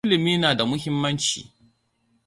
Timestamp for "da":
0.57-0.65